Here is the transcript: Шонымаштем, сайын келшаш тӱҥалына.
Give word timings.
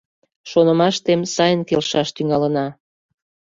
Шонымаштем, 0.49 1.21
сайын 1.33 1.61
келшаш 1.69 2.09
тӱҥалына. 2.15 2.67